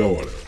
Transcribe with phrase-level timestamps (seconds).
[0.00, 0.40] meia hora.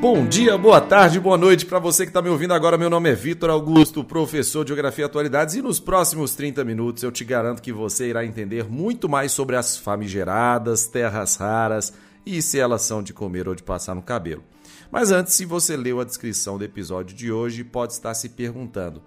[0.00, 2.78] Bom dia, boa tarde, boa noite para você que está me ouvindo agora.
[2.78, 7.02] Meu nome é Vitor Augusto, professor de Geografia e Atualidades, e nos próximos 30 minutos
[7.02, 11.92] eu te garanto que você irá entender muito mais sobre as famigeradas terras raras
[12.24, 14.42] e se elas são de comer ou de passar no cabelo.
[14.90, 19.02] Mas antes, se você leu a descrição do episódio de hoje, pode estar se perguntando: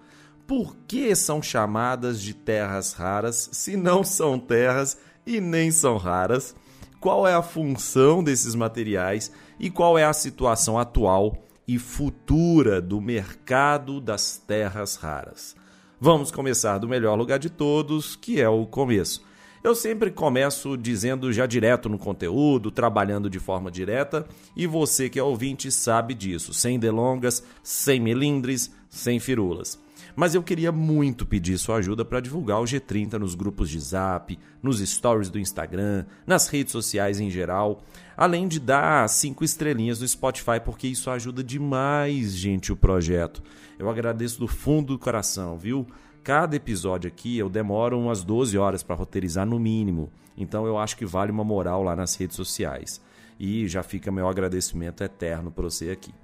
[0.46, 6.54] por que são chamadas de terras raras se não são terras e nem são raras?
[7.00, 9.30] Qual é a função desses materiais?
[9.58, 15.56] e qual é a situação atual e futura do mercado das terras raras.
[16.00, 19.22] Vamos começar do melhor lugar de todos, que é o começo.
[19.62, 25.18] Eu sempre começo dizendo já direto no conteúdo, trabalhando de forma direta, e você que
[25.18, 29.82] é ouvinte sabe disso, sem delongas, sem melindres, sem firulas.
[30.16, 34.38] Mas eu queria muito pedir sua ajuda para divulgar o G30 nos grupos de Zap,
[34.62, 37.82] nos stories do Instagram, nas redes sociais em geral,
[38.16, 43.42] além de dar cinco estrelinhas no Spotify, porque isso ajuda demais, gente, o projeto.
[43.76, 45.84] Eu agradeço do fundo do coração, viu?
[46.22, 50.96] Cada episódio aqui eu demoro umas 12 horas para roteirizar no mínimo, então eu acho
[50.96, 53.00] que vale uma moral lá nas redes sociais.
[53.38, 56.14] E já fica meu agradecimento eterno para você aqui.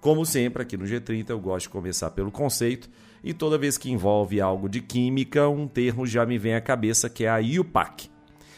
[0.00, 2.88] Como sempre, aqui no G30 eu gosto de começar pelo conceito
[3.22, 7.08] e toda vez que envolve algo de química, um termo já me vem à cabeça
[7.10, 8.10] que é a IUPAC.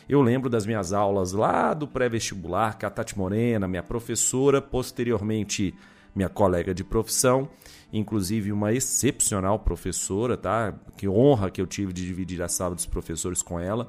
[0.08, 5.74] Eu lembro das minhas aulas lá do pré-vestibular, com a Tati Morena, minha professora, posteriormente
[6.14, 7.48] minha colega de profissão,
[7.92, 10.74] inclusive uma excepcional professora, tá?
[10.96, 13.88] Que honra que eu tive de dividir a sala dos professores com ela.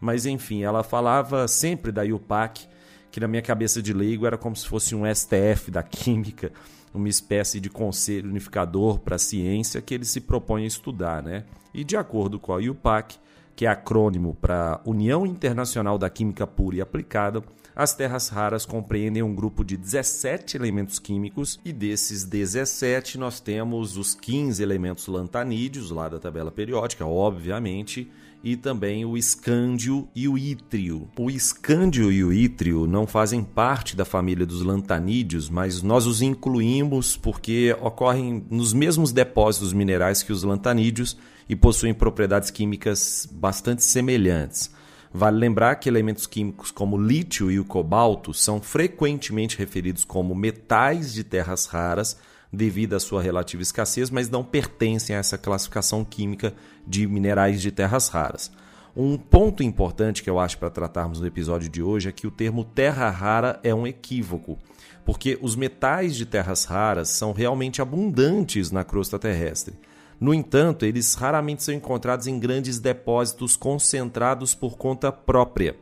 [0.00, 2.66] Mas enfim, ela falava sempre da IUPAC,
[3.10, 6.52] que na minha cabeça de leigo era como se fosse um STF da química
[6.92, 11.44] uma espécie de conselho unificador para a ciência que ele se propõe a estudar, né?
[11.72, 13.16] E de acordo com a UPAC,
[13.54, 17.42] que é acrônimo para União Internacional da Química Pura e Aplicada,
[17.76, 23.96] as terras raras compreendem um grupo de 17 elementos químicos e desses 17 nós temos
[23.96, 28.10] os 15 elementos lantanídeos lá da tabela periódica, obviamente,
[28.42, 31.08] e também o escândio e o ítrio.
[31.18, 36.22] O escândio e o ítrio não fazem parte da família dos lantanídeos, mas nós os
[36.22, 41.16] incluímos porque ocorrem nos mesmos depósitos minerais que os lantanídeos
[41.48, 44.70] e possuem propriedades químicas bastante semelhantes.
[45.12, 50.34] Vale lembrar que elementos químicos como o lítio e o cobalto são frequentemente referidos como
[50.34, 52.16] metais de terras raras
[52.52, 56.54] devido à sua relativa escassez, mas não pertencem a essa classificação química
[56.86, 58.50] de minerais de terras raras.
[58.96, 62.30] Um ponto importante que eu acho para tratarmos no episódio de hoje é que o
[62.30, 64.58] termo terra rara é um equívoco,
[65.04, 69.74] porque os metais de terras raras são realmente abundantes na crosta terrestre.
[70.18, 75.76] No entanto, eles raramente são encontrados em grandes depósitos concentrados por conta própria,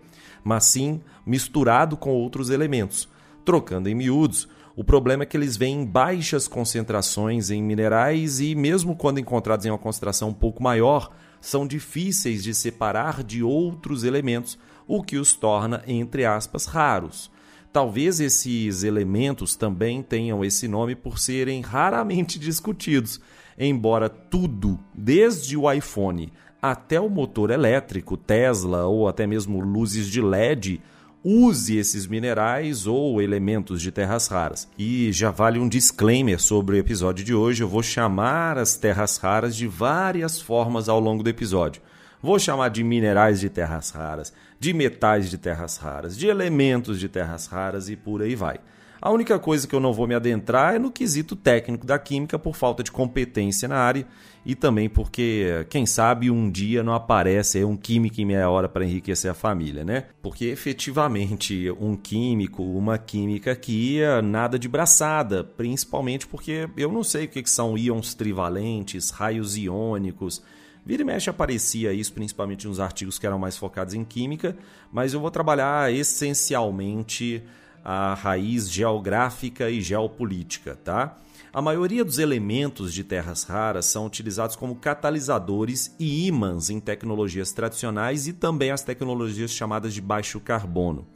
[0.44, 3.08] mas sim misturado com outros elementos.
[3.44, 4.46] Trocando em miúdos,
[4.78, 9.66] o problema é que eles vêm em baixas concentrações em minerais e, mesmo quando encontrados
[9.66, 14.56] em uma concentração um pouco maior, são difíceis de separar de outros elementos,
[14.86, 17.28] o que os torna, entre aspas, raros.
[17.72, 23.20] Talvez esses elementos também tenham esse nome por serem raramente discutidos,
[23.58, 30.20] embora tudo, desde o iPhone até o motor elétrico, Tesla ou até mesmo luzes de
[30.20, 30.80] LED,
[31.24, 34.68] use esses minerais ou elementos de terras raras.
[34.78, 39.16] E já vale um disclaimer sobre o episódio de hoje: eu vou chamar as terras
[39.16, 41.82] raras de várias formas ao longo do episódio.
[42.22, 47.08] Vou chamar de minerais de terras raras, de metais de terras raras, de elementos de
[47.08, 48.58] terras raras e por aí vai.
[49.00, 52.36] A única coisa que eu não vou me adentrar é no quesito técnico da química
[52.36, 54.04] por falta de competência na área
[54.44, 58.84] e também porque, quem sabe, um dia não aparece um químico em meia hora para
[58.84, 60.06] enriquecer a família, né?
[60.20, 67.04] Porque efetivamente um químico, uma química aqui é nada de braçada, principalmente porque eu não
[67.04, 70.42] sei o que são íons trivalentes, raios iônicos.
[70.84, 74.56] Vira e mexe aparecia isso, principalmente nos artigos que eram mais focados em química,
[74.90, 77.44] mas eu vou trabalhar essencialmente
[77.90, 81.16] a raiz geográfica e geopolítica, tá?
[81.50, 87.50] A maioria dos elementos de terras raras são utilizados como catalisadores e ímãs em tecnologias
[87.50, 91.06] tradicionais e também as tecnologias chamadas de baixo carbono.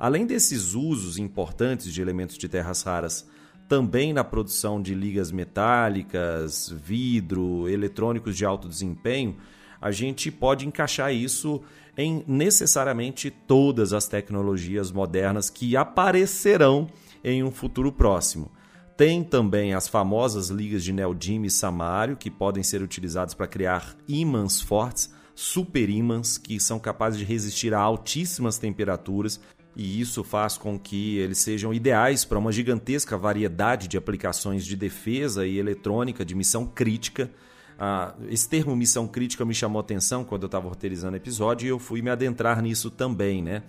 [0.00, 3.28] Além desses usos importantes de elementos de terras raras,
[3.68, 9.36] também na produção de ligas metálicas, vidro, eletrônicos de alto desempenho,
[9.78, 11.60] a gente pode encaixar isso
[11.96, 16.88] em necessariamente todas as tecnologias modernas que aparecerão
[17.22, 18.50] em um futuro próximo.
[18.96, 23.96] Tem também as famosas ligas de neodymo e samário, que podem ser utilizadas para criar
[24.08, 29.40] ímãs fortes, superímãs que são capazes de resistir a altíssimas temperaturas
[29.74, 34.76] e isso faz com que eles sejam ideais para uma gigantesca variedade de aplicações de
[34.76, 37.30] defesa e eletrônica de missão crítica.
[37.78, 41.68] Ah, esse termo missão crítica me chamou atenção quando eu estava roteirizando o episódio e
[41.68, 43.62] eu fui me adentrar nisso também, né?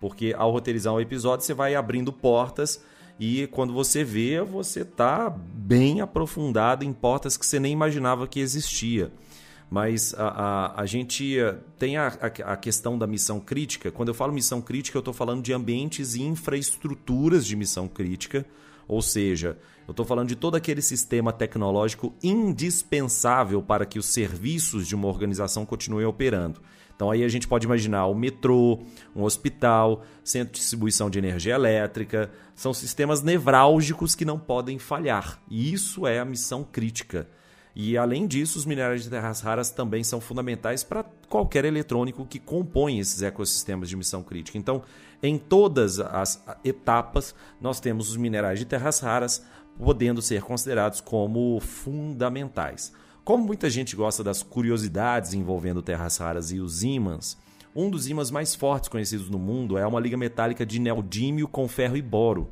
[0.00, 2.80] Porque ao roteirizar um episódio você vai abrindo portas
[3.18, 8.38] e quando você vê, você está bem aprofundado em portas que você nem imaginava que
[8.38, 9.10] existia.
[9.70, 11.36] Mas a, a, a gente
[11.78, 13.90] tem a, a, questão da missão crítica.
[13.90, 18.46] Quando eu falo missão crítica, eu estou falando de ambientes e infraestruturas de missão crítica.
[18.88, 24.88] Ou seja, eu estou falando de todo aquele sistema tecnológico indispensável para que os serviços
[24.88, 26.60] de uma organização continuem operando.
[26.96, 28.80] Então aí a gente pode imaginar o metrô,
[29.14, 35.40] um hospital, centro de distribuição de energia elétrica, são sistemas nevrálgicos que não podem falhar.
[35.48, 37.28] E isso é a missão crítica.
[37.72, 42.38] E além disso, os minerais de terras raras também são fundamentais para qualquer eletrônico que
[42.38, 44.56] compõe esses ecossistemas de missão crítica.
[44.56, 44.82] Então,
[45.22, 49.44] em todas as etapas, nós temos os minerais de terras raras
[49.78, 52.92] podendo ser considerados como fundamentais.
[53.24, 57.36] Como muita gente gosta das curiosidades envolvendo terras raras e os ímãs,
[57.76, 61.68] um dos ímãs mais fortes conhecidos no mundo é uma liga metálica de neodímio com
[61.68, 62.50] ferro e boro.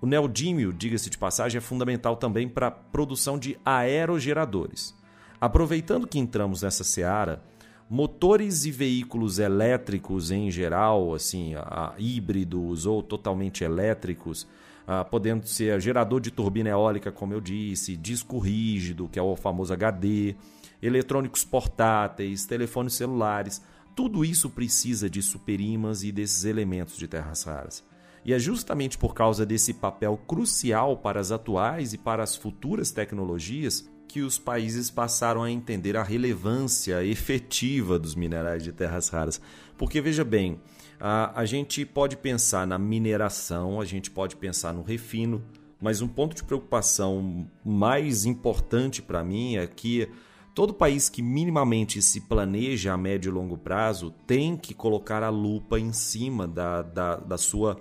[0.00, 4.94] O neodímio, diga-se de passagem, é fundamental também para a produção de aerogeradores.
[5.40, 7.42] Aproveitando que entramos nessa seara,
[7.88, 11.54] motores e veículos elétricos em geral, assim,
[11.98, 14.46] híbridos ou totalmente elétricos,
[14.86, 19.36] ah, podendo ser gerador de turbina eólica, como eu disse, disco rígido, que é o
[19.36, 20.34] famoso HD,
[20.82, 23.62] eletrônicos portáteis, telefones celulares.
[23.94, 27.84] Tudo isso precisa de superímãs e desses elementos de terras raras.
[28.24, 32.90] E é justamente por causa desse papel crucial para as atuais e para as futuras
[32.90, 39.38] tecnologias que os países passaram a entender a relevância efetiva dos minerais de terras raras.
[39.76, 40.58] Porque veja bem,
[40.98, 45.44] a, a gente pode pensar na mineração, a gente pode pensar no refino,
[45.78, 50.08] mas um ponto de preocupação mais importante para mim é que
[50.54, 55.28] todo país que minimamente se planeja a médio e longo prazo tem que colocar a
[55.28, 57.78] lupa em cima da, da, da sua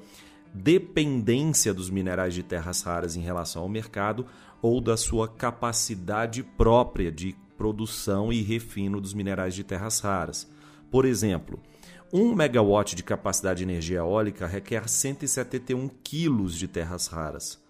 [0.54, 4.26] dependência dos minerais de terras raras em relação ao mercado
[4.62, 10.50] ou da sua capacidade própria de produção e refino dos minerais de terras raras.
[10.92, 11.60] Por exemplo,
[12.14, 17.64] 1 megawatt de capacidade de energia eólica requer 171 quilos de terras raras.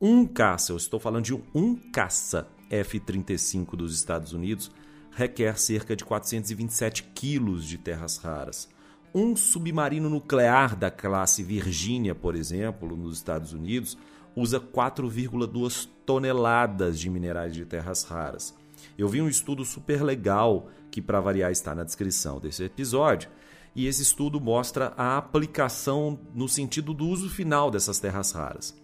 [0.00, 4.70] Um caça, eu estou falando de um caça F-35 dos Estados Unidos,
[5.10, 8.68] requer cerca de 427 quilos de terras raras.
[9.14, 13.96] Um submarino nuclear da classe Virgínia, por exemplo, nos Estados Unidos,
[14.36, 18.54] usa 4,2 toneladas de minerais de terras raras.
[18.96, 23.30] Eu vi um estudo super legal que, para variar, está na descrição desse episódio,
[23.74, 28.74] e esse estudo mostra a aplicação no sentido do uso final dessas terras raras.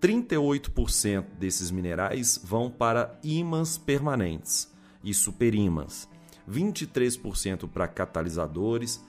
[0.00, 4.72] 38% desses minerais vão para ímãs permanentes
[5.02, 6.08] e superímãs,
[6.48, 9.02] 23% para catalisadores,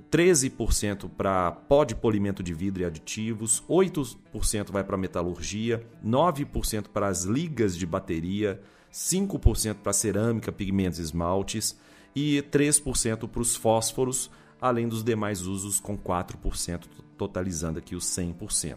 [0.00, 7.08] 13% para pó de polimento de vidro e aditivos, 8% vai para metalurgia, 9% para
[7.08, 8.60] as ligas de bateria,
[8.92, 11.78] 5% para cerâmica, pigmentos e esmaltes
[12.14, 16.84] e 3% para os fósforos, além dos demais usos com 4%,
[17.16, 18.76] totalizando aqui os 100%.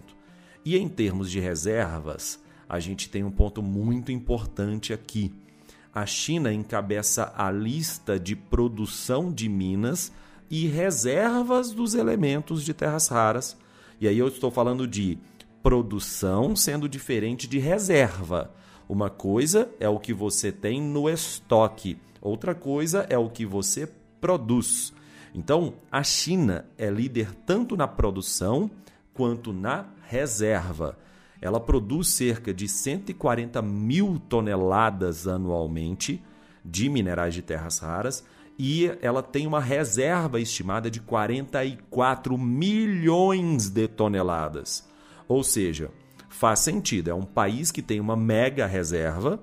[0.65, 5.33] E em termos de reservas, a gente tem um ponto muito importante aqui.
[5.93, 10.11] A China encabeça a lista de produção de minas
[10.49, 13.57] e reservas dos elementos de terras raras.
[13.99, 15.17] E aí eu estou falando de
[15.61, 18.53] produção sendo diferente de reserva.
[18.87, 23.87] Uma coisa é o que você tem no estoque, outra coisa é o que você
[24.19, 24.93] produz.
[25.33, 28.71] Então, a China é líder tanto na produção
[29.13, 30.97] quanto na reserva.
[31.39, 36.21] Ela produz cerca de 140 mil toneladas anualmente
[36.65, 38.25] de minerais de terras raras
[38.59, 44.85] e ela tem uma reserva estimada de 44 milhões de toneladas.
[45.29, 45.89] Ou seja,
[46.27, 49.39] faz sentido, é um país que tem uma mega reserva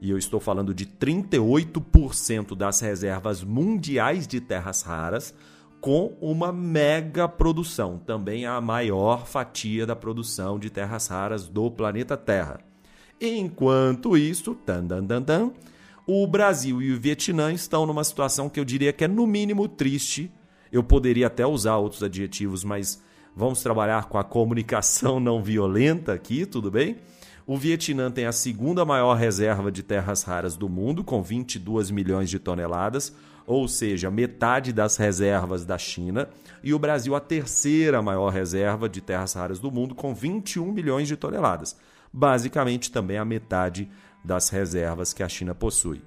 [0.00, 5.34] e eu estou falando de 38% das reservas mundiais de terras raras,
[5.78, 12.16] com uma mega produção, também a maior fatia da produção de terras raras do planeta
[12.16, 12.60] Terra.
[13.20, 15.52] Enquanto isso, tan, tan, tan, tan,
[16.12, 19.68] o Brasil e o Vietnã estão numa situação que eu diria que é no mínimo
[19.68, 20.28] triste.
[20.72, 23.00] Eu poderia até usar outros adjetivos, mas
[23.34, 26.96] vamos trabalhar com a comunicação não violenta aqui, tudo bem?
[27.46, 32.28] O Vietnã tem a segunda maior reserva de terras raras do mundo, com 22 milhões
[32.28, 33.14] de toneladas,
[33.46, 36.28] ou seja, metade das reservas da China,
[36.60, 41.06] e o Brasil a terceira maior reserva de terras raras do mundo, com 21 milhões
[41.06, 41.76] de toneladas.
[42.12, 43.88] Basicamente, também a metade
[44.24, 46.02] das reservas que a China possui.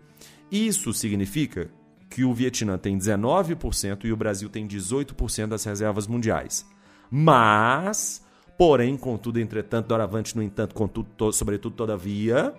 [0.51, 1.69] Isso significa
[2.09, 6.65] que o Vietnã tem 19% e o Brasil tem 18% das reservas mundiais.
[7.09, 8.23] Mas,
[8.57, 12.53] porém, contudo, entretanto, doravante, no entanto, contudo, sobretudo, todavia,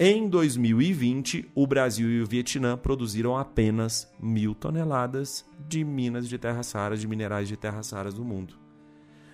[0.00, 6.70] em 2020, o Brasil e o Vietnã produziram apenas mil toneladas de minas de terras
[6.70, 8.54] raras, de minerais de terras raras do mundo.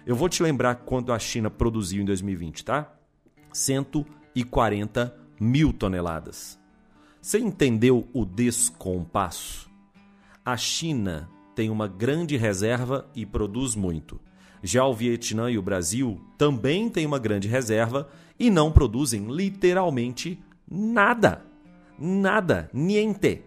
[0.06, 2.94] Eu vou te lembrar quanto a China produziu em 2020, tá?
[3.52, 6.58] 140 mil toneladas.
[7.20, 9.70] Você entendeu o descompasso?
[10.44, 14.20] A China tem uma grande reserva e produz muito.
[14.62, 20.38] Já o Vietnã e o Brasil também têm uma grande reserva e não produzem literalmente
[20.70, 21.42] nada.
[21.98, 22.68] Nada.
[22.72, 23.42] Niente.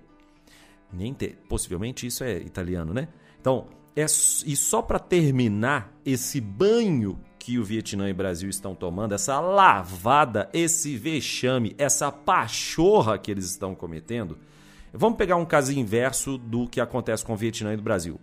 [0.91, 1.38] Niente.
[1.50, 3.08] Possivelmente isso é italiano, né?
[3.39, 8.75] Então, é, e só para terminar esse banho que o Vietnã e o Brasil estão
[8.75, 14.38] tomando, essa lavada, esse vexame, essa pachorra que eles estão cometendo,
[14.92, 18.20] vamos pegar um caso inverso do que acontece com o Vietnã e o Brasil.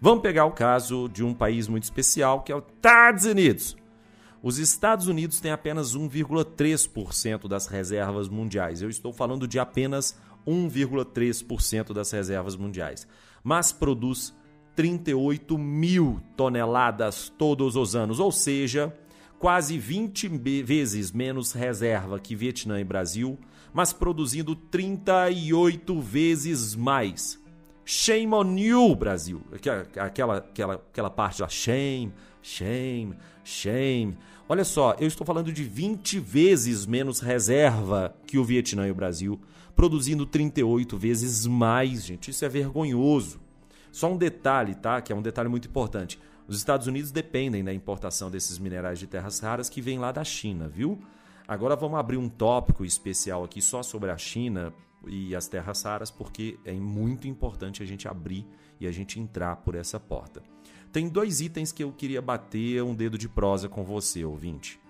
[0.00, 3.76] Vamos pegar o caso de um país muito especial, que é os Estados Unidos.
[4.40, 8.80] Os Estados Unidos têm apenas 1,3% das reservas mundiais.
[8.80, 10.16] Eu estou falando de apenas
[10.46, 13.08] 1,3% das reservas mundiais.
[13.42, 14.32] Mas produz
[14.78, 18.96] 38 mil toneladas todos os anos, ou seja,
[19.36, 20.28] quase 20
[20.62, 23.36] vezes menos reserva que Vietnã e Brasil,
[23.74, 27.42] mas produzindo 38 vezes mais.
[27.84, 29.42] Shame on you, Brasil.
[29.52, 30.36] Aquela, aquela,
[30.74, 34.16] aquela parte lá, shame, shame, shame.
[34.48, 38.94] Olha só, eu estou falando de 20 vezes menos reserva que o Vietnã e o
[38.94, 39.40] Brasil,
[39.74, 42.30] produzindo 38 vezes mais, gente.
[42.30, 43.47] Isso é vergonhoso.
[43.90, 45.00] Só um detalhe, tá?
[45.00, 46.18] Que é um detalhe muito importante.
[46.46, 50.24] Os Estados Unidos dependem da importação desses minerais de terras raras que vêm lá da
[50.24, 50.98] China, viu?
[51.46, 54.72] Agora vamos abrir um tópico especial aqui só sobre a China
[55.06, 58.46] e as terras raras, porque é muito importante a gente abrir
[58.80, 60.42] e a gente entrar por essa porta.
[60.92, 64.80] Tem dois itens que eu queria bater um dedo de prosa com você, ouvinte.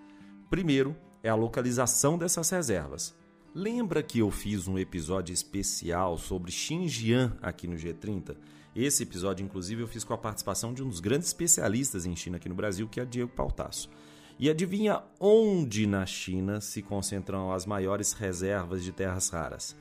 [0.48, 3.14] Primeiro é a localização dessas reservas.
[3.54, 8.36] Lembra que eu fiz um episódio especial sobre Xinjiang aqui no G30?
[8.74, 12.36] Esse episódio, inclusive, eu fiz com a participação de um dos grandes especialistas em China
[12.36, 13.90] aqui no Brasil, que é Diego Pautasso.
[14.38, 19.74] E adivinha onde na China se concentram as maiores reservas de terras raras?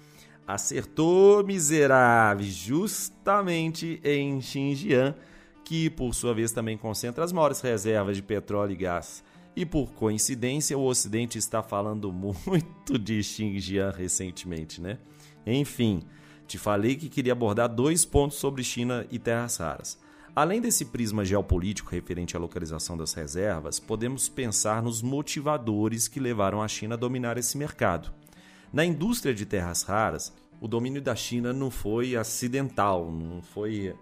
[0.47, 2.45] Acertou, miserável!
[2.45, 5.15] Justamente em Xinjiang,
[5.63, 9.23] que por sua vez também concentra as maiores reservas de petróleo e gás.
[9.55, 14.97] E por coincidência, o Ocidente está falando muito de Xinjiang recentemente, né?
[15.45, 16.03] Enfim,
[16.47, 19.97] te falei que queria abordar dois pontos sobre China e terras raras.
[20.35, 26.61] Além desse prisma geopolítico referente à localização das reservas, podemos pensar nos motivadores que levaram
[26.61, 28.11] a China a dominar esse mercado.
[28.71, 33.95] Na indústria de terras raras, o domínio da China não foi acidental, não foi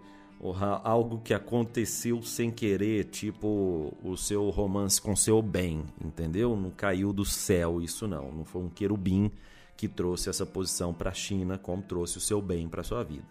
[0.84, 6.56] algo que aconteceu sem querer, tipo o seu romance com seu bem, entendeu?
[6.56, 9.32] Não caiu do céu isso não, não foi um querubim
[9.78, 13.04] que trouxe essa posição para a China, como trouxe o seu bem para a sua
[13.04, 13.26] vida.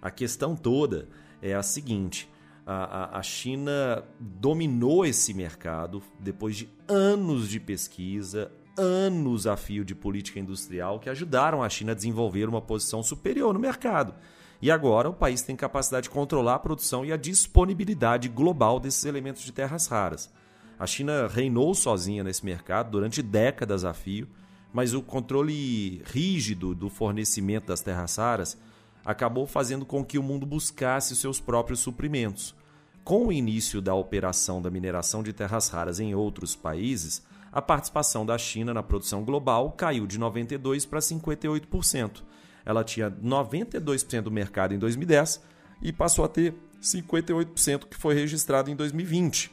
[0.00, 1.08] A questão toda
[1.42, 2.28] é a seguinte:
[2.66, 9.94] a, a, China dominou esse mercado depois de anos de pesquisa, anos a fio de
[9.94, 14.14] política industrial que ajudaram a China a desenvolver uma posição superior no mercado.
[14.62, 19.04] E agora o país tem capacidade de controlar a produção e a disponibilidade global desses
[19.04, 20.30] elementos de terras raras.
[20.78, 24.28] A China reinou sozinha nesse mercado durante décadas a fio
[24.72, 28.58] mas o controle rígido do fornecimento das terras raras
[29.04, 32.54] acabou fazendo com que o mundo buscasse seus próprios suprimentos.
[33.02, 37.22] Com o início da operação da mineração de terras raras em outros países,
[37.52, 42.22] a participação da China na produção global caiu de 92% para 58%.
[42.64, 45.42] Ela tinha 92% do mercado em 2010
[45.82, 49.50] e passou a ter 58% que foi registrado em 2020.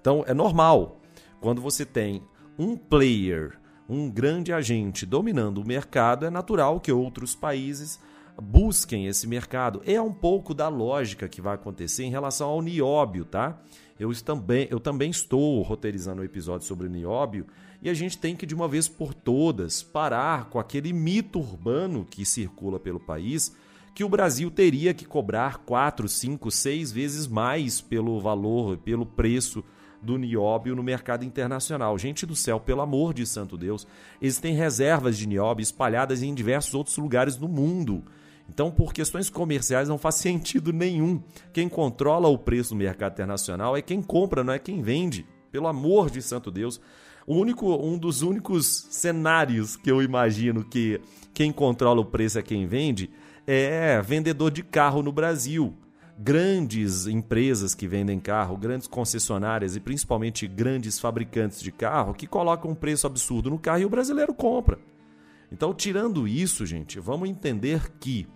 [0.00, 1.00] Então é normal.
[1.40, 2.22] Quando você tem
[2.58, 3.58] um player
[3.88, 7.98] um grande agente dominando o mercado, é natural que outros países
[8.40, 9.82] busquem esse mercado.
[9.86, 13.58] É um pouco da lógica que vai acontecer em relação ao nióbio, tá?
[13.98, 17.46] Eu também, eu também estou roteirizando um episódio sobre o nióbio
[17.82, 22.04] e a gente tem que, de uma vez por todas, parar com aquele mito urbano
[22.08, 23.56] que circula pelo país
[23.94, 29.64] que o Brasil teria que cobrar 4, 5, 6 vezes mais pelo valor, pelo preço
[30.02, 31.98] do nióbio no mercado internacional.
[31.98, 33.86] Gente do céu, pelo amor de santo Deus,
[34.20, 38.04] existem reservas de nióbio espalhadas em diversos outros lugares do mundo.
[38.48, 41.22] Então, por questões comerciais, não faz sentido nenhum.
[41.52, 45.26] Quem controla o preço no mercado internacional é quem compra, não é quem vende.
[45.50, 46.80] Pelo amor de santo Deus.
[47.26, 51.00] O único, um dos únicos cenários que eu imagino que
[51.34, 53.10] quem controla o preço é quem vende
[53.46, 55.74] é vendedor de carro no Brasil.
[56.20, 62.72] Grandes empresas que vendem carro, grandes concessionárias e principalmente grandes fabricantes de carro que colocam
[62.72, 64.78] um preço absurdo no carro e o brasileiro compra.
[65.50, 68.26] Então, tirando isso, gente, vamos entender que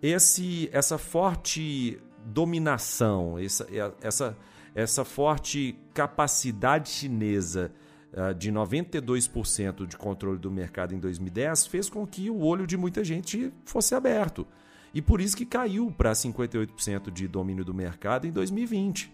[0.00, 3.66] esse, essa forte dominação, essa,
[4.00, 4.36] essa,
[4.74, 7.72] essa forte capacidade chinesa
[8.12, 12.76] uh, de 92% de controle do mercado em 2010 fez com que o olho de
[12.76, 14.46] muita gente fosse aberto.
[14.94, 19.12] E por isso que caiu para 58% de domínio do mercado em 2020.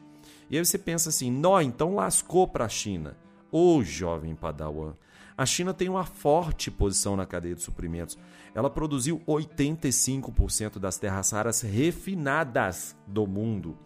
[0.50, 3.16] E aí você pensa assim, nó, então lascou para a China.
[3.50, 4.94] Ô jovem padawan,
[5.36, 8.18] a China tem uma forte posição na cadeia de suprimentos.
[8.54, 13.76] Ela produziu 85% das terras raras refinadas do mundo.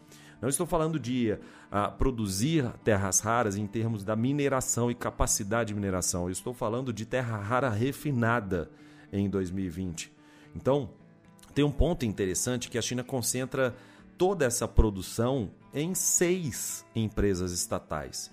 [0.41, 5.75] Não estou falando de uh, produzir terras raras em termos da mineração e capacidade de
[5.75, 6.25] mineração.
[6.25, 8.71] Eu estou falando de terra rara refinada
[9.13, 10.13] em 2020.
[10.55, 10.91] Então,
[11.57, 13.75] tem um ponto interessante que a China concentra
[14.19, 18.31] toda essa produção em seis empresas estatais.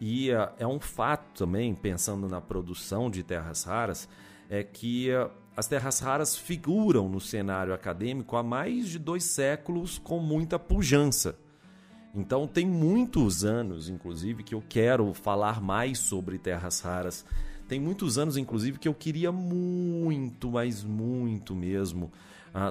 [0.00, 4.08] E uh, é um fato também, pensando na produção de terras raras,
[4.50, 9.96] é que uh, as terras raras figuram no cenário acadêmico há mais de dois séculos
[9.96, 11.38] com muita pujança.
[12.12, 17.24] Então, tem muitos anos, inclusive, que eu quero falar mais sobre terras raras.
[17.68, 22.10] Tem muitos anos, inclusive, que eu queria muito, mas muito mesmo,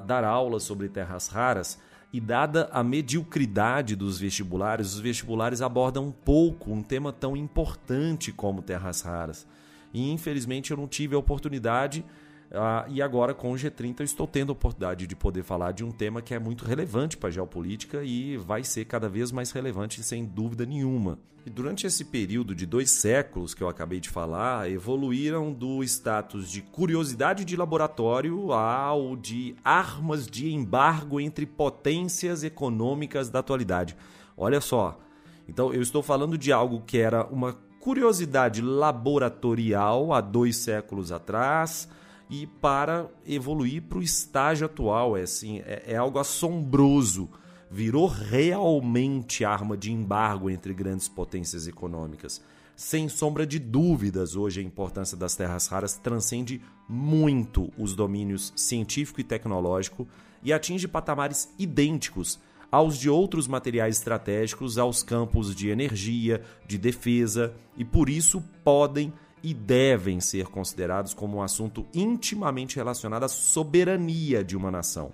[0.05, 1.79] dar aulas sobre terras raras
[2.11, 8.31] e dada a mediocridade dos vestibulares, os vestibulares abordam um pouco um tema tão importante
[8.31, 9.45] como terras raras.
[9.93, 12.05] E infelizmente eu não tive a oportunidade
[12.49, 15.83] Uh, e agora com o G30 eu estou tendo a oportunidade de poder falar de
[15.83, 19.51] um tema que é muito relevante para a geopolítica e vai ser cada vez mais
[19.51, 21.19] relevante sem dúvida nenhuma.
[21.45, 26.49] E durante esse período de dois séculos que eu acabei de falar, evoluíram do status
[26.49, 33.95] de curiosidade de laboratório ao de armas de embargo entre potências econômicas da atualidade.
[34.37, 34.99] Olha só.
[35.47, 41.87] Então eu estou falando de algo que era uma curiosidade laboratorial há dois séculos atrás
[42.29, 45.15] e para evoluir para o estágio atual.
[45.17, 47.29] É, assim, é, é algo assombroso.
[47.69, 52.41] Virou realmente arma de embargo entre grandes potências econômicas.
[52.75, 59.19] Sem sombra de dúvidas, hoje a importância das terras raras transcende muito os domínios científico
[59.19, 60.07] e tecnológico
[60.43, 62.39] e atinge patamares idênticos
[62.71, 69.11] aos de outros materiais estratégicos, aos campos de energia, de defesa, e por isso podem
[69.43, 75.11] e devem ser considerados como um assunto intimamente relacionado à soberania de uma nação.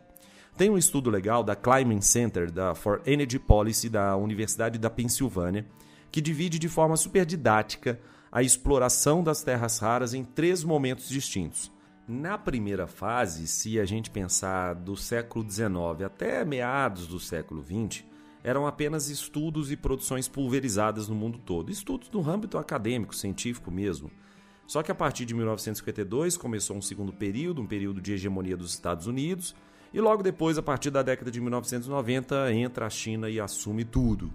[0.55, 5.65] Tem um estudo legal da Climate Center da for Energy Policy da Universidade da Pensilvânia
[6.11, 7.99] que divide de forma super didática
[8.31, 11.71] a exploração das terras raras em três momentos distintos.
[12.07, 18.03] Na primeira fase, se a gente pensar do século XIX até meados do século XX,
[18.43, 24.11] eram apenas estudos e produções pulverizadas no mundo todo, estudos no âmbito acadêmico, científico mesmo.
[24.67, 28.73] Só que a partir de 1952 começou um segundo período, um período de hegemonia dos
[28.73, 29.55] Estados Unidos,
[29.93, 34.33] e logo depois, a partir da década de 1990, entra a China e assume tudo.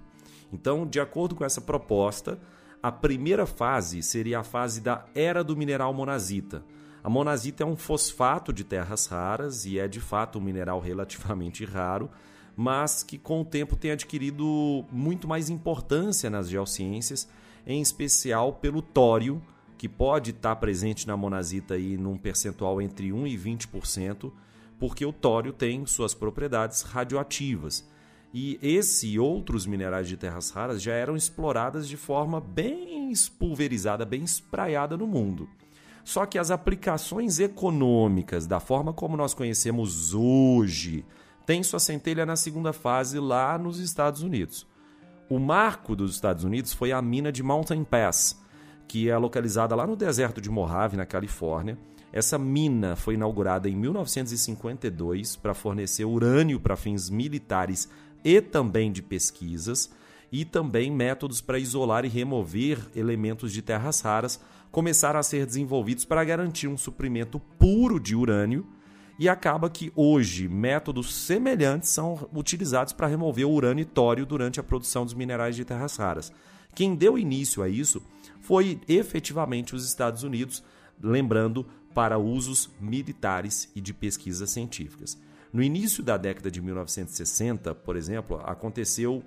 [0.53, 2.39] Então, de acordo com essa proposta,
[2.83, 6.65] a primeira fase seria a fase da era do mineral monazita.
[7.03, 11.65] A monazita é um fosfato de terras raras e é de fato um mineral relativamente
[11.65, 12.09] raro,
[12.59, 17.29] mas que com o tempo tem adquirido muito mais importância nas geociências,
[17.65, 19.41] em especial pelo tório,
[19.79, 24.33] que pode estar presente na monazita aí num percentual entre 1 e 20%,
[24.77, 27.89] porque o tório tem suas propriedades radioativas.
[28.35, 34.05] E esse e outros minerais de terras raras já eram exploradas de forma bem pulverizada,
[34.05, 35.49] bem espraiada no mundo.
[36.03, 41.05] Só que as aplicações econômicas, da forma como nós conhecemos hoje,
[41.49, 44.67] tem sua centelha na segunda fase lá nos Estados Unidos.
[45.31, 48.39] O marco dos Estados Unidos foi a mina de Mountain Pass,
[48.87, 51.79] que é localizada lá no deserto de Mojave, na Califórnia.
[52.13, 57.89] Essa mina foi inaugurada em 1952 para fornecer urânio para fins militares
[58.23, 59.91] e também de pesquisas,
[60.31, 64.39] e também métodos para isolar e remover elementos de terras raras
[64.71, 68.67] começaram a ser desenvolvidos para garantir um suprimento puro de urânio
[69.19, 74.61] e acaba que hoje métodos semelhantes são utilizados para remover o urânio e tório durante
[74.61, 76.33] a produção dos minerais de terras raras.
[76.75, 78.01] Quem deu início a isso
[78.41, 80.63] foi efetivamente os Estados Unidos,
[81.03, 85.19] lembrando para usos militares e de pesquisas científicas.
[85.53, 89.25] No início da década de 1960, por exemplo, aconteceu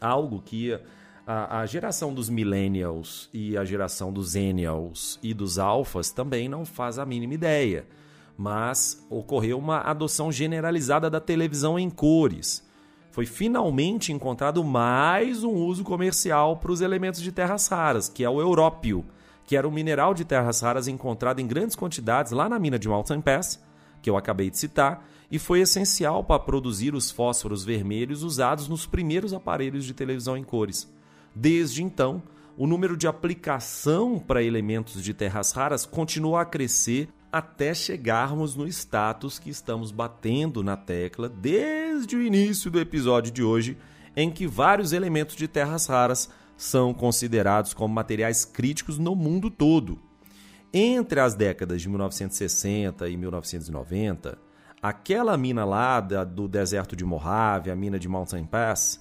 [0.00, 0.78] algo que
[1.26, 6.66] a, a geração dos millennials e a geração dos zennials e dos alfas também não
[6.66, 7.86] faz a mínima ideia.
[8.36, 12.64] Mas ocorreu uma adoção generalizada da televisão em cores.
[13.10, 18.28] Foi finalmente encontrado mais um uso comercial para os elementos de terras raras, que é
[18.28, 19.04] o európio,
[19.46, 22.88] que era um mineral de terras raras encontrado em grandes quantidades lá na mina de
[22.88, 23.62] Mountain Pass,
[24.02, 28.86] que eu acabei de citar, e foi essencial para produzir os fósforos vermelhos usados nos
[28.86, 30.92] primeiros aparelhos de televisão em cores.
[31.34, 32.22] Desde então,
[32.56, 38.64] o número de aplicação para elementos de terras raras continua a crescer até chegarmos no
[38.68, 43.76] status que estamos batendo na tecla desde o início do episódio de hoje,
[44.14, 49.98] em que vários elementos de terras raras são considerados como materiais críticos no mundo todo.
[50.72, 54.38] Entre as décadas de 1960 e 1990,
[54.80, 59.00] aquela mina lá do deserto de Mojave, a mina de Mountain Pass,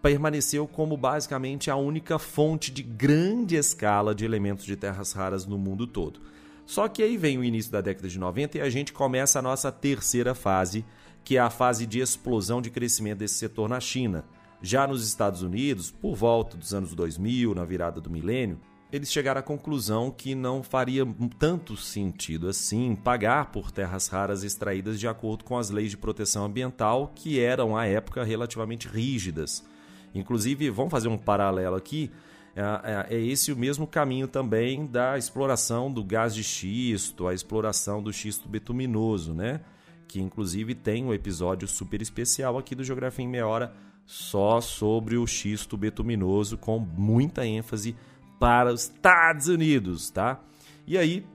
[0.00, 5.58] permaneceu como basicamente a única fonte de grande escala de elementos de terras raras no
[5.58, 6.35] mundo todo.
[6.66, 9.42] Só que aí vem o início da década de 90 e a gente começa a
[9.42, 10.84] nossa terceira fase,
[11.24, 14.24] que é a fase de explosão de crescimento desse setor na China.
[14.60, 18.58] Já nos Estados Unidos, por volta dos anos 2000, na virada do milênio,
[18.92, 21.06] eles chegaram à conclusão que não faria
[21.38, 26.44] tanto sentido assim pagar por terras raras extraídas de acordo com as leis de proteção
[26.44, 29.64] ambiental, que eram à época relativamente rígidas.
[30.14, 32.10] Inclusive, vamos fazer um paralelo aqui.
[32.56, 32.62] É,
[33.12, 38.02] é, é, esse o mesmo caminho também da exploração do gás de xisto, a exploração
[38.02, 39.60] do xisto betuminoso, né?
[40.08, 43.74] Que inclusive tem um episódio super especial aqui do Geografia em Meia Hora
[44.06, 47.94] só sobre o xisto betuminoso, com muita ênfase
[48.40, 50.40] para os Estados Unidos, tá?
[50.86, 51.26] E aí,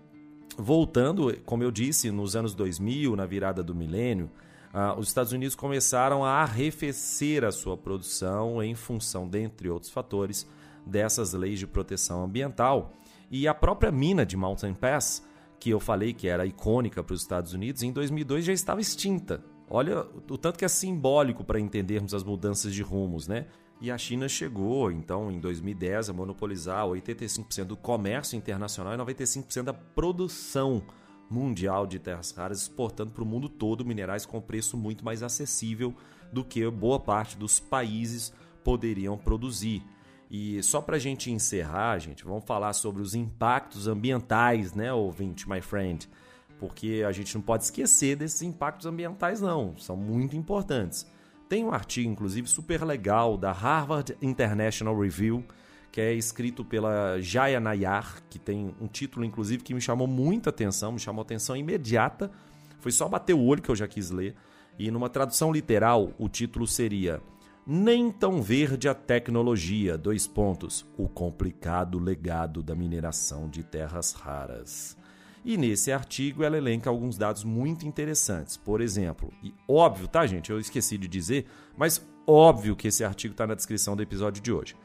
[0.58, 4.32] voltando, como eu disse, nos anos 2000, na virada do milênio,
[4.74, 10.48] ah, os Estados Unidos começaram a arrefecer a sua produção em função, dentre outros fatores,
[10.86, 12.94] dessas leis de proteção ambiental.
[13.30, 15.26] E a própria mina de Mountain Pass,
[15.60, 19.44] que eu falei que era icônica para os Estados Unidos, em 2002 já estava extinta.
[19.70, 23.46] Olha o tanto que é simbólico para entendermos as mudanças de rumos, né?
[23.80, 29.64] E a China chegou, então, em 2010, a monopolizar 85% do comércio internacional e 95%
[29.64, 30.84] da produção
[31.30, 35.96] mundial de terras raras, exportando para o mundo todo minerais com preço muito mais acessível
[36.32, 39.82] do que boa parte dos países poderiam produzir.
[40.32, 45.50] E só para a gente encerrar, gente, vamos falar sobre os impactos ambientais, né, ouvinte,
[45.50, 46.08] my friend?
[46.58, 49.76] Porque a gente não pode esquecer desses impactos ambientais, não.
[49.78, 51.06] São muito importantes.
[51.50, 55.44] Tem um artigo, inclusive, super legal da Harvard International Review
[55.92, 60.50] que é escrito pela Jaya Nayar, que tem um título, inclusive, que me chamou muita
[60.50, 62.32] atenção, me chamou atenção imediata.
[62.80, 64.34] Foi só bater o olho que eu já quis ler.
[64.80, 67.22] E numa tradução literal, o título seria
[67.66, 74.98] Nem tão verde a tecnologia, dois pontos, o complicado legado da mineração de terras raras.
[75.46, 78.58] E nesse artigo ela elenca alguns dados muito interessantes.
[78.58, 80.50] Por exemplo, e óbvio, tá, gente?
[80.50, 81.46] Eu esqueci de dizer,
[81.78, 84.76] mas óbvio que esse artigo está na descrição do episódio de hoje.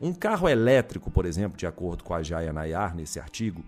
[0.00, 3.62] Um carro elétrico, por exemplo, de acordo com a Jaya Nayar nesse artigo,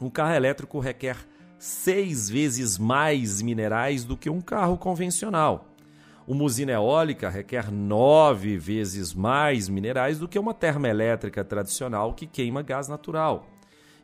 [0.00, 1.16] um carro elétrico requer
[1.58, 5.69] seis vezes mais minerais do que um carro convencional.
[6.30, 12.62] Uma usina eólica requer nove vezes mais minerais do que uma termoelétrica tradicional que queima
[12.62, 13.48] gás natural.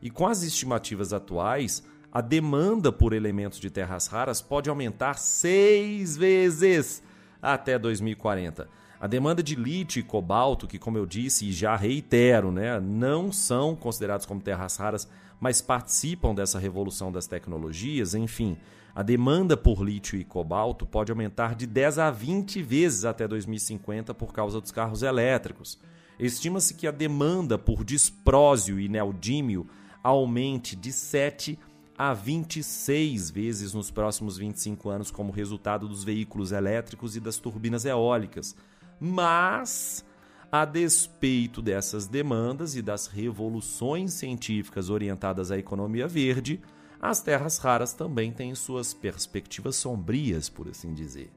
[0.02, 6.16] E com as estimativas atuais, a demanda por elementos de terras raras pode aumentar seis
[6.16, 7.00] vezes
[7.40, 8.68] até 2040.
[8.98, 13.30] A demanda de lítio e cobalto, que, como eu disse e já reitero, né, não
[13.30, 15.08] são considerados como terras raras,
[15.38, 18.58] mas participam dessa revolução das tecnologias, enfim,
[18.96, 24.14] a demanda por lítio e cobalto pode aumentar de 10 a 20 vezes até 2050
[24.14, 25.78] por causa dos carros elétricos.
[26.18, 29.66] Estima-se que a demanda por disprósio e neodímio
[30.02, 31.58] aumente de 7
[31.98, 37.84] a 26 vezes nos próximos 25 anos como resultado dos veículos elétricos e das turbinas
[37.84, 38.56] eólicas
[38.98, 40.04] mas,
[40.50, 46.60] a despeito dessas demandas e das revoluções científicas orientadas à economia verde,
[47.00, 51.30] as terras raras também têm suas perspectivas sombrias, por assim dizer.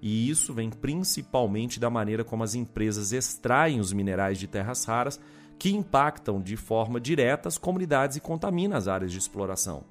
[0.00, 5.20] E isso vem principalmente da maneira como as empresas extraem os minerais de terras raras,
[5.58, 9.84] que impactam de forma direta as comunidades e contaminam as áreas de exploração.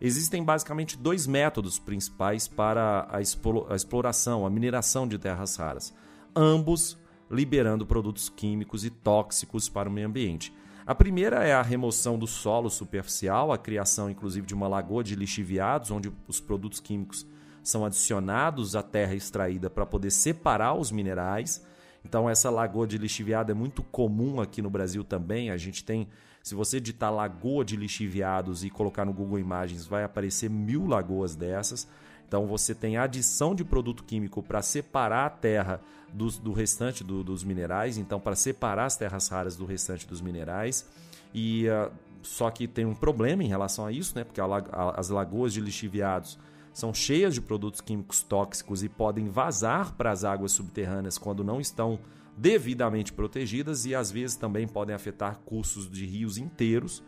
[0.00, 5.94] Existem basicamente dois métodos principais para a exploração, a mineração de terras raras
[6.34, 6.98] ambos
[7.30, 10.52] liberando produtos químicos e tóxicos para o meio ambiente.
[10.86, 15.14] A primeira é a remoção do solo superficial, a criação inclusive de uma lagoa de
[15.14, 17.26] lixiviados, onde os produtos químicos
[17.62, 21.64] são adicionados à terra extraída para poder separar os minerais.
[22.04, 25.48] Então, essa lagoa de lixiviado é muito comum aqui no Brasil também.
[25.48, 26.06] A gente tem,
[26.42, 31.34] se você digitar lagoa de lixiviados e colocar no Google Imagens, vai aparecer mil lagoas
[31.34, 31.88] dessas.
[32.34, 35.80] Então, você tem adição de produto químico para separar a terra
[36.12, 37.96] do, do restante do, dos minerais.
[37.96, 40.84] Então, para separar as terras raras do restante dos minerais.
[41.32, 41.92] E uh,
[42.22, 44.24] só que tem um problema em relação a isso, né?
[44.24, 46.36] Porque a, a, as lagoas de lixiviados
[46.72, 51.60] são cheias de produtos químicos tóxicos e podem vazar para as águas subterrâneas quando não
[51.60, 52.00] estão
[52.36, 57.00] devidamente protegidas e às vezes também podem afetar cursos de rios inteiros.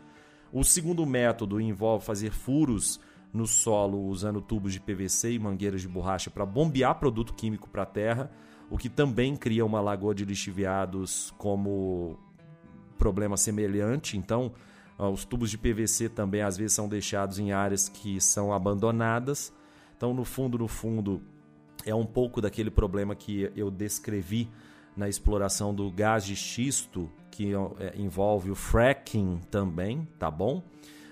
[0.53, 2.97] O segundo método envolve fazer furos
[3.37, 7.83] no solo usando tubos de PVC e mangueiras de borracha para bombear produto químico para
[7.83, 8.31] a terra,
[8.69, 12.19] o que também cria uma lagoa de lixiviados como
[12.97, 14.17] problema semelhante.
[14.17, 14.51] Então,
[14.97, 19.53] os tubos de PVC também às vezes são deixados em áreas que são abandonadas.
[19.95, 21.21] Então, no fundo, no fundo,
[21.85, 24.49] é um pouco daquele problema que eu descrevi
[24.95, 30.63] na exploração do gás de xisto, que é, envolve o fracking também, tá bom?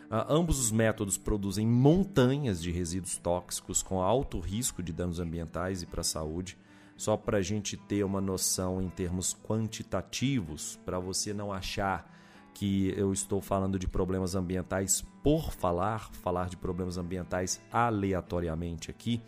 [0.05, 5.81] Uh, ambos os métodos produzem montanhas de resíduos tóxicos com alto risco de danos ambientais
[5.81, 6.57] e para a saúde.
[6.95, 12.09] Só para a gente ter uma noção em termos quantitativos, para você não achar
[12.53, 19.21] que eu estou falando de problemas ambientais por falar, falar de problemas ambientais aleatoriamente aqui.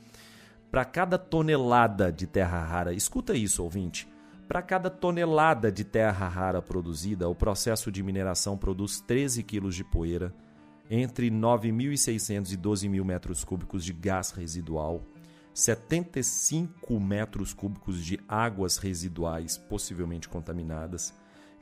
[0.72, 4.08] Para cada tonelada de terra rara, escuta isso, ouvinte.
[4.48, 9.84] Para cada tonelada de terra rara produzida, o processo de mineração produz 13 quilos de
[9.84, 10.34] poeira,
[10.90, 15.04] entre 9.600 e 12.000 metros cúbicos de gás residual,
[15.54, 21.14] 75 metros cúbicos de águas residuais possivelmente contaminadas,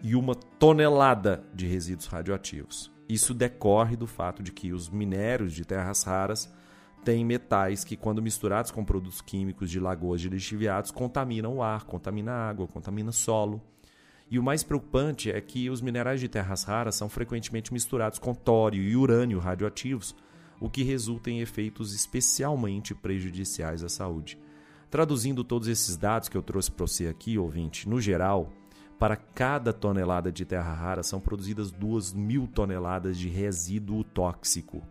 [0.03, 2.91] e uma tonelada de resíduos radioativos.
[3.07, 6.51] Isso decorre do fato de que os minérios de terras raras
[7.03, 11.85] têm metais que, quando misturados com produtos químicos de lagoas de lixiviados, contaminam o ar,
[11.85, 13.61] contaminam a água, contaminam o solo.
[14.29, 18.33] E o mais preocupante é que os minerais de terras raras são frequentemente misturados com
[18.33, 20.15] tório e urânio radioativos,
[20.59, 24.39] o que resulta em efeitos especialmente prejudiciais à saúde.
[24.89, 28.51] Traduzindo todos esses dados que eu trouxe para você aqui, ouvinte, no geral,
[28.97, 34.81] para cada tonelada de terra rara são produzidas 2 mil toneladas de resíduo tóxico.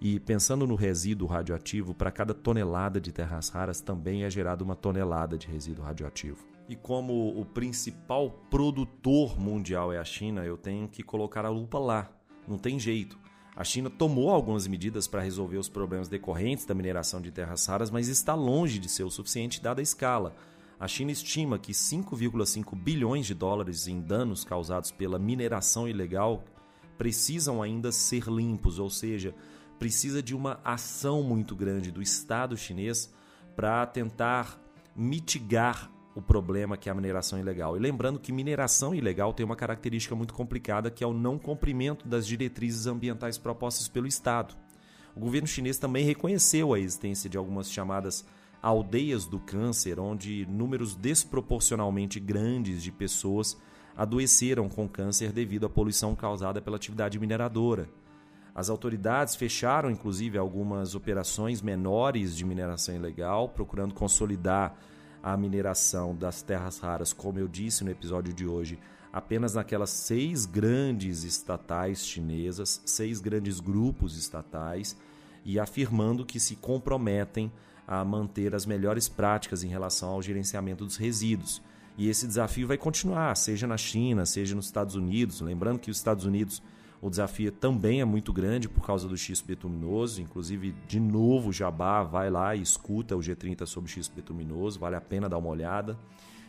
[0.00, 4.74] E pensando no resíduo radioativo, para cada tonelada de terras raras também é gerada uma
[4.74, 6.55] tonelada de resíduo radioativo.
[6.68, 11.78] E como o principal produtor mundial é a China, eu tenho que colocar a lupa
[11.78, 12.10] lá.
[12.46, 13.18] Não tem jeito.
[13.54, 17.90] A China tomou algumas medidas para resolver os problemas decorrentes da mineração de terras raras,
[17.90, 20.34] mas está longe de ser o suficiente dada a escala.
[20.78, 26.44] A China estima que 5,5 bilhões de dólares em danos causados pela mineração ilegal
[26.98, 29.34] precisam ainda ser limpos, ou seja,
[29.78, 33.10] precisa de uma ação muito grande do Estado chinês
[33.54, 34.60] para tentar
[34.94, 37.76] mitigar o problema que é a mineração ilegal.
[37.76, 42.08] E lembrando que mineração ilegal tem uma característica muito complicada que é o não cumprimento
[42.08, 44.56] das diretrizes ambientais propostas pelo Estado.
[45.14, 48.24] O governo chinês também reconheceu a existência de algumas chamadas
[48.62, 53.54] aldeias do câncer, onde números desproporcionalmente grandes de pessoas
[53.94, 57.90] adoeceram com câncer devido à poluição causada pela atividade mineradora.
[58.54, 64.74] As autoridades fecharam, inclusive, algumas operações menores de mineração ilegal, procurando consolidar
[65.26, 68.78] a mineração das terras raras, como eu disse no episódio de hoje,
[69.12, 74.96] apenas naquelas seis grandes estatais chinesas, seis grandes grupos estatais,
[75.44, 77.50] e afirmando que se comprometem
[77.88, 81.60] a manter as melhores práticas em relação ao gerenciamento dos resíduos.
[81.98, 85.40] E esse desafio vai continuar, seja na China, seja nos Estados Unidos.
[85.40, 86.62] Lembrando que os Estados Unidos
[87.06, 90.20] o desafio também é muito grande por causa do xisto betuminoso.
[90.20, 95.00] Inclusive, de novo, Jabá vai lá e escuta o G30 sobre xisto betuminoso, vale a
[95.00, 95.98] pena dar uma olhada.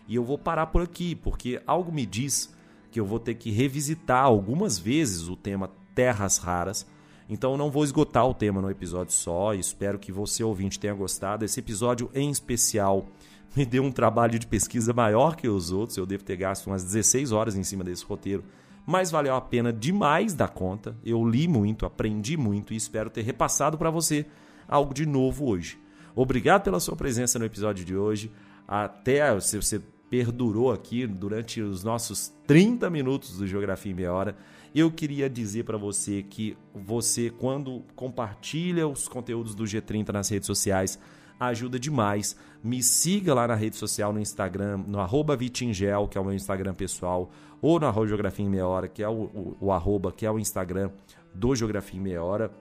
[0.08, 2.54] E eu vou parar por aqui, porque algo me diz
[2.91, 6.88] que eu vou ter que revisitar algumas vezes o tema terras raras
[7.30, 11.43] então não vou esgotar o tema no episódio só, espero que você ouvinte tenha gostado.
[11.43, 13.08] Esse episódio em especial
[13.56, 16.84] me deu um trabalho de pesquisa maior que os outros, eu devo ter gasto umas
[16.84, 18.43] 16 horas em cima desse roteiro,
[18.88, 20.95] mas valeu a pena demais da conta.
[21.04, 24.26] Eu li muito, aprendi muito e espero ter repassado para você
[24.65, 25.78] algo de novo hoje.
[26.15, 28.32] Obrigado pela sua presença no episódio de hoje.
[28.65, 34.38] Até se você perdurou aqui durante os nossos 30 minutos do Geografia em Meia Hora.
[34.73, 40.47] Eu queria dizer para você que você, quando compartilha os conteúdos do G30 nas redes
[40.47, 40.97] sociais,
[41.39, 42.36] ajuda demais.
[42.63, 46.34] Me siga lá na rede social, no Instagram, no arroba Vitingel, que é o meu
[46.34, 50.26] Instagram pessoal, ou na Geografia em Meia Hora, que é o, o, o arroba, que
[50.26, 50.91] é o Instagram
[51.34, 52.52] do Geografia em Meia Hora.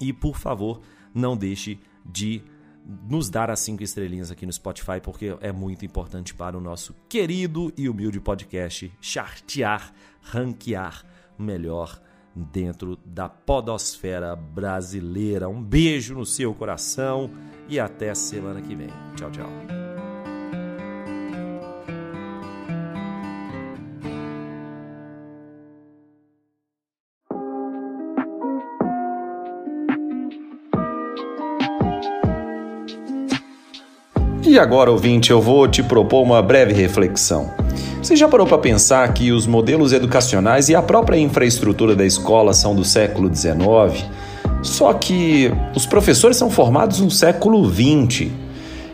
[0.00, 0.80] E, por favor,
[1.14, 2.42] não deixe de
[3.08, 6.94] nos dar as cinco estrelinhas aqui no Spotify, porque é muito importante para o nosso
[7.08, 11.04] querido e humilde podcast chartear, ranquear
[11.38, 12.00] melhor
[12.34, 15.48] dentro da podosfera brasileira.
[15.48, 17.30] Um beijo no seu coração
[17.68, 18.90] e até semana que vem.
[19.16, 19.48] Tchau, tchau.
[34.44, 37.61] E agora, ouvinte, eu vou te propor uma breve reflexão.
[38.02, 42.52] Você já parou para pensar que os modelos educacionais e a própria infraestrutura da escola
[42.52, 44.04] são do século XIX?
[44.60, 48.26] Só que os professores são formados no século XX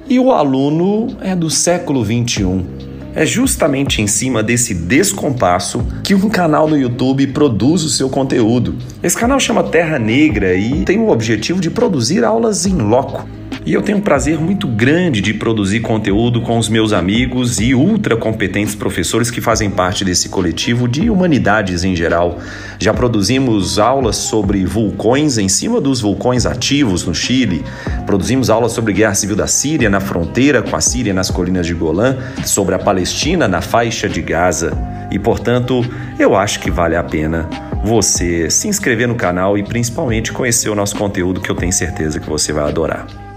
[0.07, 2.67] e o aluno é do século XXI.
[3.15, 8.77] É justamente em cima desse descompasso que um canal no YouTube produz o seu conteúdo.
[9.03, 13.38] Esse canal chama Terra Negra e tem o objetivo de produzir aulas em loco
[13.69, 17.75] e eu tenho um prazer muito grande de produzir conteúdo com os meus amigos e
[17.75, 22.39] ultra competentes professores que fazem parte desse coletivo de humanidades em geral.
[22.79, 27.63] Já produzimos aulas sobre vulcões em cima dos vulcões ativos no Chile,
[28.07, 31.75] produzimos aulas sobre guerra civil da Síria na fronteira com a Síria nas colinas de
[31.75, 34.73] Golã, sobre a Palestina na faixa de Gaza.
[35.11, 35.85] E portanto,
[36.19, 37.47] eu acho que vale a pena
[37.85, 42.19] você se inscrever no canal e principalmente conhecer o nosso conteúdo que eu tenho certeza
[42.19, 43.28] que você vai adorar.